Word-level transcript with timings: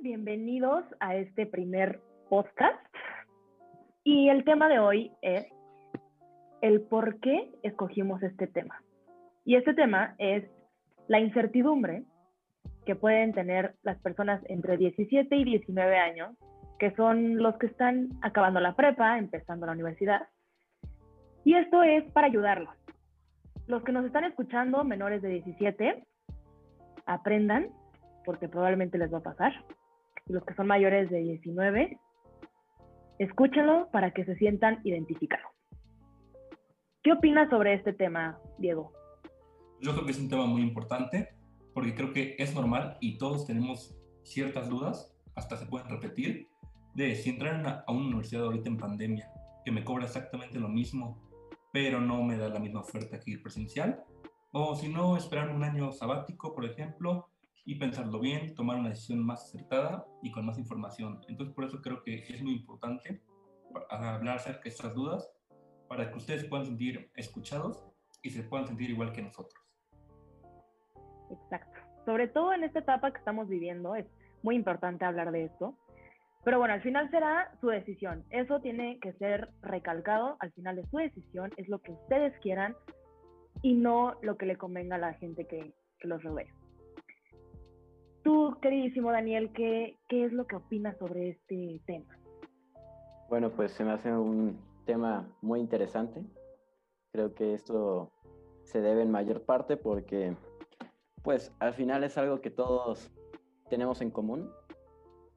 bienvenidos 0.00 0.82
a 0.98 1.14
este 1.14 1.44
primer 1.44 2.00
podcast. 2.30 2.80
Y 4.02 4.30
el 4.30 4.44
tema 4.44 4.66
de 4.66 4.78
hoy 4.78 5.12
es 5.20 5.44
el 6.62 6.80
por 6.80 7.20
qué 7.20 7.52
escogimos 7.62 8.22
este 8.22 8.46
tema. 8.46 8.82
Y 9.44 9.56
este 9.56 9.74
tema 9.74 10.14
es 10.16 10.44
la 11.08 11.20
incertidumbre 11.20 12.04
que 12.86 12.96
pueden 12.96 13.34
tener 13.34 13.74
las 13.82 13.98
personas 14.00 14.40
entre 14.46 14.78
17 14.78 15.36
y 15.36 15.44
19 15.44 15.98
años, 15.98 16.34
que 16.78 16.92
son 16.92 17.36
los 17.36 17.58
que 17.58 17.66
están 17.66 18.08
acabando 18.22 18.58
la 18.60 18.74
prepa, 18.74 19.18
empezando 19.18 19.66
la 19.66 19.72
universidad. 19.72 20.28
Y 21.44 21.56
esto 21.56 21.82
es 21.82 22.04
para 22.12 22.28
ayudarlos. 22.28 22.74
Los 23.66 23.84
que 23.84 23.92
nos 23.92 24.06
están 24.06 24.24
escuchando, 24.24 24.82
menores 24.82 25.20
de 25.20 25.28
17, 25.28 26.06
aprendan, 27.04 27.68
porque 28.26 28.48
probablemente 28.48 28.98
les 28.98 29.10
va 29.12 29.18
a 29.18 29.22
pasar. 29.22 29.52
Y 30.26 30.32
los 30.34 30.44
que 30.44 30.54
son 30.54 30.66
mayores 30.66 31.08
de 31.08 31.18
19, 31.18 31.98
escúchenlo 33.20 33.88
para 33.92 34.10
que 34.10 34.24
se 34.26 34.36
sientan 34.36 34.80
identificados. 34.84 35.50
¿Qué 37.02 37.12
opinas 37.12 37.48
sobre 37.48 37.72
este 37.72 37.92
tema, 37.92 38.38
Diego? 38.58 38.92
Yo 39.80 39.92
creo 39.92 40.04
que 40.04 40.10
es 40.10 40.18
un 40.18 40.28
tema 40.28 40.46
muy 40.46 40.62
importante 40.62 41.28
porque 41.72 41.94
creo 41.94 42.12
que 42.12 42.34
es 42.38 42.54
normal 42.54 42.96
y 43.00 43.18
todos 43.18 43.46
tenemos 43.46 43.96
ciertas 44.24 44.68
dudas, 44.68 45.14
hasta 45.36 45.56
se 45.56 45.66
pueden 45.66 45.88
repetir, 45.88 46.48
de 46.94 47.14
si 47.14 47.30
entrar 47.30 47.84
a 47.86 47.92
una 47.92 48.06
universidad 48.06 48.44
ahorita 48.44 48.70
en 48.70 48.78
pandemia, 48.78 49.30
que 49.64 49.70
me 49.70 49.84
cobra 49.84 50.06
exactamente 50.06 50.58
lo 50.58 50.68
mismo, 50.68 51.22
pero 51.72 52.00
no 52.00 52.22
me 52.22 52.38
da 52.38 52.48
la 52.48 52.58
misma 52.58 52.80
oferta 52.80 53.20
que 53.20 53.32
ir 53.32 53.42
presencial, 53.42 54.02
o 54.52 54.74
si 54.74 54.88
no, 54.88 55.18
esperar 55.18 55.50
un 55.50 55.62
año 55.62 55.92
sabático, 55.92 56.54
por 56.54 56.64
ejemplo, 56.64 57.28
y 57.66 57.74
pensarlo 57.74 58.20
bien, 58.20 58.54
tomar 58.54 58.78
una 58.78 58.90
decisión 58.90 59.26
más 59.26 59.42
acertada 59.44 60.06
y 60.22 60.30
con 60.30 60.46
más 60.46 60.56
información. 60.56 61.20
Entonces, 61.28 61.54
por 61.54 61.64
eso 61.64 61.82
creo 61.82 62.02
que 62.04 62.24
es 62.28 62.40
muy 62.40 62.54
importante 62.54 63.20
hablar 63.90 64.36
acerca 64.36 64.62
de 64.62 64.70
estas 64.70 64.94
dudas 64.94 65.28
para 65.88 66.08
que 66.08 66.16
ustedes 66.16 66.44
puedan 66.44 66.64
sentir 66.64 67.10
escuchados 67.16 67.84
y 68.22 68.30
se 68.30 68.44
puedan 68.44 68.68
sentir 68.68 68.90
igual 68.90 69.12
que 69.12 69.20
nosotros. 69.20 69.60
Exacto. 71.30 71.80
Sobre 72.04 72.28
todo 72.28 72.52
en 72.52 72.62
esta 72.62 72.78
etapa 72.78 73.10
que 73.10 73.18
estamos 73.18 73.48
viviendo, 73.48 73.96
es 73.96 74.06
muy 74.44 74.54
importante 74.54 75.04
hablar 75.04 75.32
de 75.32 75.46
esto. 75.46 75.76
Pero 76.44 76.60
bueno, 76.60 76.74
al 76.74 76.82
final 76.82 77.10
será 77.10 77.50
su 77.60 77.66
decisión. 77.66 78.24
Eso 78.30 78.60
tiene 78.60 79.00
que 79.00 79.12
ser 79.14 79.50
recalcado. 79.62 80.36
Al 80.38 80.52
final 80.52 80.78
es 80.78 80.88
su 80.88 80.98
decisión, 80.98 81.52
es 81.56 81.68
lo 81.68 81.80
que 81.80 81.90
ustedes 81.90 82.32
quieran 82.40 82.76
y 83.62 83.74
no 83.74 84.14
lo 84.22 84.36
que 84.36 84.46
le 84.46 84.56
convenga 84.56 84.94
a 84.94 85.00
la 85.00 85.14
gente 85.14 85.48
que, 85.48 85.74
que 85.98 86.06
los 86.06 86.22
rodea. 86.22 86.52
Tú, 88.26 88.58
queridísimo 88.60 89.12
Daniel, 89.12 89.52
¿qué, 89.52 90.00
¿qué 90.08 90.24
es 90.24 90.32
lo 90.32 90.48
que 90.48 90.56
opinas 90.56 90.98
sobre 90.98 91.28
este 91.28 91.80
tema? 91.86 92.18
Bueno, 93.28 93.52
pues 93.52 93.70
se 93.70 93.84
me 93.84 93.92
hace 93.92 94.10
un 94.10 94.58
tema 94.84 95.32
muy 95.42 95.60
interesante. 95.60 96.24
Creo 97.12 97.36
que 97.36 97.54
esto 97.54 98.10
se 98.64 98.80
debe 98.80 99.02
en 99.02 99.12
mayor 99.12 99.42
parte 99.42 99.76
porque, 99.76 100.34
pues, 101.22 101.54
al 101.60 101.72
final 101.74 102.02
es 102.02 102.18
algo 102.18 102.40
que 102.40 102.50
todos 102.50 103.12
tenemos 103.70 104.00
en 104.00 104.10
común. 104.10 104.50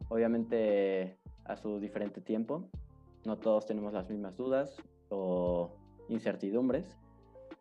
Obviamente 0.08 1.20
a 1.46 1.58
su 1.58 1.80
diferente 1.80 2.22
tiempo. 2.22 2.72
No 3.24 3.38
todos 3.38 3.68
tenemos 3.68 3.94
las 3.94 4.10
mismas 4.10 4.36
dudas 4.36 4.82
o 5.10 5.78
incertidumbres, 6.08 6.98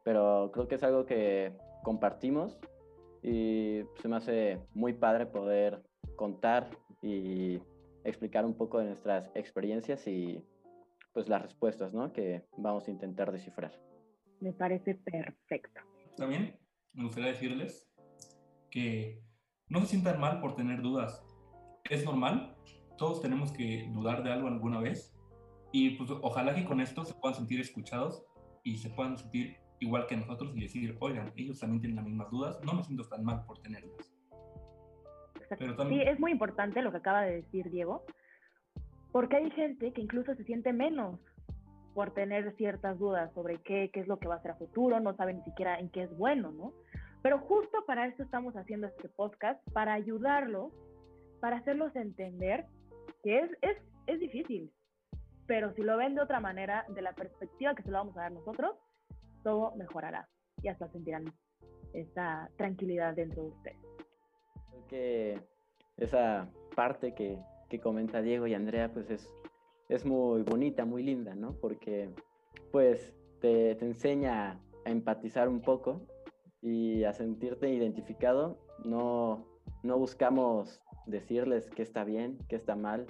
pero 0.05 0.53
creo 0.55 0.69
que 0.69 0.77
es 0.77 0.83
algo 0.83 1.05
que 1.05 1.53
compartimos 1.83 2.59
y 3.23 3.83
se 4.01 4.09
me 4.09 4.17
hace 4.17 4.61
muy 4.75 4.93
padre 4.93 5.27
poder 5.27 5.83
contar 6.17 6.71
y 7.03 7.61
explicar 8.05 8.45
un 8.45 8.55
poco 8.55 8.79
de 8.79 8.87
nuestras 8.87 9.31
experiencias 9.35 10.07
y 10.07 10.45
pues 11.13 11.29
las 11.29 11.43
respuestas, 11.43 11.93
¿no? 11.95 12.13
Que 12.13 12.45
vamos 12.57 12.87
a 12.89 12.91
intentar 12.91 13.33
descifrar. 13.33 13.73
Me 14.41 14.53
parece 14.53 14.95
perfecto. 14.95 15.81
También 16.17 16.57
me 16.93 17.05
gustaría 17.05 17.31
decirles 17.31 17.91
que 18.71 19.23
no 19.69 19.81
se 19.81 19.87
sientan 19.87 20.21
mal 20.21 20.41
por 20.41 20.55
tener 20.55 20.83
dudas. 20.83 21.25
Es 21.91 22.05
normal, 22.05 22.57
todos 22.97 23.21
tenemos 23.21 23.53
que 23.53 23.89
dudar 23.93 24.23
de 24.23 24.33
algo 24.33 24.49
alguna 24.49 24.81
vez 24.81 25.15
y 25.73 25.91
pues 25.91 26.11
ojalá 26.23 26.55
que 26.55 26.65
con 26.65 26.81
esto 26.81 27.05
se 27.05 27.15
puedan 27.15 27.37
sentir 27.37 27.61
escuchados 27.61 28.25
y 28.63 28.79
se 28.79 28.91
puedan 28.91 29.17
sentir 29.19 29.57
igual 29.81 30.07
que 30.07 30.17
nosotros 30.17 30.57
y 30.57 30.63
decir, 30.63 30.97
oigan, 31.01 31.33
ellos 31.37 31.59
también 31.61 31.81
tienen 31.81 31.97
las 31.97 32.05
mismas 32.05 32.31
dudas, 32.31 32.59
no 32.65 32.75
me 32.75 32.85
siento 32.85 33.05
tan 33.05 33.25
mal 33.25 33.45
por 33.45 33.61
tenerlas. 33.61 34.13
Pero 35.59 35.77
también... 35.77 36.03
Sí, 36.03 36.09
es 36.09 36.21
muy 36.21 36.33
importante 36.33 36.83
lo 36.83 36.91
que 36.91 36.99
acaba 36.99 37.23
de 37.23 37.37
decir 37.43 37.71
Diego, 37.71 38.05
porque 39.13 39.37
hay 39.37 39.51
gente 39.53 39.93
que 39.93 40.01
incluso 40.01 40.35
se 40.35 40.45
siente 40.45 40.73
menos 40.73 41.19
por 41.95 42.13
tener 42.13 42.55
ciertas 42.57 42.99
dudas 42.99 43.33
sobre 43.35 43.61
qué, 43.63 43.91
qué 43.93 44.01
es 44.01 44.09
lo 44.09 44.19
que 44.19 44.29
va 44.29 44.37
a 44.37 44.43
ser 44.43 44.53
a 44.53 44.57
futuro, 44.57 45.01
no 45.01 45.17
saben 45.17 45.39
ni 45.39 45.45
siquiera 45.45 45.79
en 45.79 45.89
qué 45.91 46.03
es 46.03 46.17
bueno, 46.17 46.53
¿no? 46.53 46.73
Pero 47.23 47.39
justo 47.41 47.85
para 47.87 48.07
eso 48.07 48.23
estamos 48.23 48.55
haciendo 48.55 48.87
este 48.87 49.09
podcast, 49.09 49.61
para 49.73 49.95
ayudarlos, 49.95 50.73
para 51.41 51.57
hacerlos 51.57 51.95
entender 51.97 52.67
que 53.25 53.41
es, 53.41 53.51
es, 53.63 53.77
es 54.07 54.21
difícil, 54.21 54.71
pero 55.47 55.73
si 55.73 55.83
lo 55.83 55.97
ven 55.97 56.15
de 56.15 56.21
otra 56.21 56.41
manera, 56.41 56.85
de 56.89 57.03
la 57.03 57.15
perspectiva 57.15 57.75
que 57.75 57.83
se 57.83 57.91
lo 57.91 57.99
vamos 57.99 58.17
a 58.17 58.21
dar 58.21 58.33
nosotros, 58.33 58.77
todo 59.49 59.75
mejorará 59.77 60.29
y 60.63 60.69
hasta 60.69 60.89
sentirán 60.89 61.33
esa 61.95 62.51
tranquilidad 62.59 63.15
dentro 63.15 63.45
de 63.45 63.49
ustedes. 63.49 63.79
Creo 64.69 64.87
que 64.89 65.41
esa 65.97 66.51
parte 66.77 67.15
que, 67.15 67.39
que 67.71 67.81
comenta 67.81 68.21
Diego 68.21 68.47
y 68.47 68.53
Andrea, 68.53 68.93
pues 68.93 69.11
es, 69.11 69.27
es 69.89 70.05
muy 70.05 70.43
bonita, 70.43 70.85
muy 70.85 71.03
linda, 71.03 71.35
¿no? 71.35 71.55
Porque 71.55 72.11
pues 72.73 73.15
te, 73.41 73.75
te 73.77 73.87
enseña 73.87 74.61
a 74.85 74.91
empatizar 74.91 75.49
un 75.49 75.63
poco 75.63 76.03
y 76.61 77.05
a 77.05 77.15
sentirte 77.15 77.71
identificado. 77.71 78.59
No, 78.85 79.47
no 79.83 79.97
buscamos 79.97 80.83
decirles 81.07 81.71
qué 81.71 81.81
está 81.81 82.05
bien, 82.05 82.37
qué 82.51 82.57
está 82.57 82.77
mal, 82.77 83.07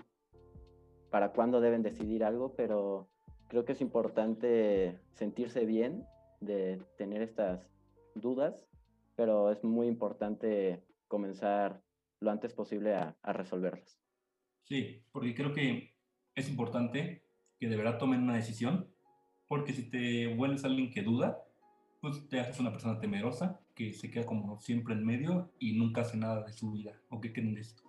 para 1.11 1.33
cuándo 1.33 1.61
deben 1.61 1.83
decidir 1.83 2.23
algo, 2.23 2.55
pero 2.55 3.09
creo 3.49 3.65
que 3.65 3.73
es 3.73 3.81
importante 3.81 5.01
sentirse 5.15 5.65
bien 5.65 6.07
de 6.41 6.81
tener 6.97 7.23
estas 7.23 7.67
dudas, 8.15 8.67
pero 9.17 9.51
es 9.51 9.63
muy 9.65 9.87
importante 9.87 10.83
comenzar 11.09 11.83
lo 12.21 12.31
antes 12.31 12.53
posible 12.53 12.95
a, 12.95 13.17
a 13.23 13.33
resolverlas. 13.33 14.01
Sí, 14.65 15.03
porque 15.13 15.35
creo 15.35 15.53
que 15.53 15.95
es 16.35 16.49
importante 16.49 17.23
que 17.59 17.69
de 17.69 17.77
verdad 17.77 17.99
tomen 17.99 18.23
una 18.23 18.37
decisión, 18.37 18.89
porque 19.49 19.73
si 19.73 19.91
te 19.91 20.35
vuelves 20.35 20.65
alguien 20.65 20.91
que 20.91 21.03
duda, 21.03 21.43
pues 22.01 22.29
te 22.29 22.39
haces 22.39 22.61
una 22.61 22.71
persona 22.71 23.01
temerosa, 23.01 23.61
que 23.75 23.93
se 23.93 24.11
queda 24.11 24.27
como 24.27 24.59
siempre 24.61 24.95
en 24.95 25.05
medio 25.05 25.51
y 25.59 25.77
nunca 25.77 26.03
hace 26.03 26.17
nada 26.17 26.45
de 26.45 26.53
su 26.53 26.73
vida. 26.73 26.93
¿O 27.09 27.21
qué 27.21 27.33
creen 27.33 27.55
de 27.55 27.61
esto? 27.61 27.83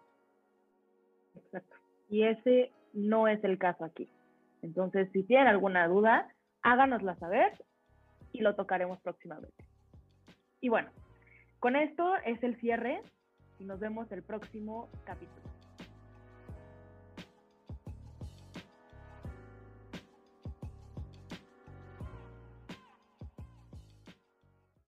Exacto. 1.35 1.75
Y 2.09 2.23
ese 2.23 2.71
no 2.93 3.27
es 3.27 3.43
el 3.43 3.57
caso 3.57 3.83
aquí. 3.83 4.09
Entonces, 4.61 5.09
si 5.13 5.23
tienen 5.23 5.47
alguna 5.47 5.87
duda, 5.87 6.33
háganosla 6.61 7.15
saber 7.17 7.65
y 8.31 8.41
lo 8.41 8.55
tocaremos 8.55 8.99
próximamente. 9.01 9.63
Y 10.61 10.69
bueno, 10.69 10.89
con 11.59 11.75
esto 11.75 12.15
es 12.25 12.41
el 12.43 12.59
cierre 12.59 13.01
y 13.59 13.65
nos 13.65 13.79
vemos 13.79 14.11
el 14.11 14.23
próximo 14.23 14.89
capítulo. 15.05 15.58